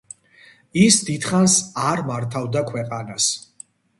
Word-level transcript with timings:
ის 0.83 0.97
დიდხანს 1.09 1.59
არ 1.89 2.03
მართავდა 2.09 2.65
ქვეყანას. 2.73 3.31